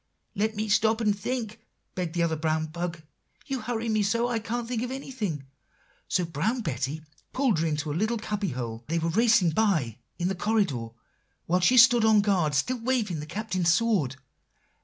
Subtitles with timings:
[0.33, 1.59] "'Let me stop and think,'
[1.93, 3.03] begged the other brown bug;
[3.45, 5.45] 'you hurry me so I can't think of anything.'
[6.07, 10.27] So Brown Betty pulled her into a little cubby hole, they were racing by, in
[10.27, 10.87] the corridor,
[11.45, 14.15] while she stood on guard, still waving the Captain's sword.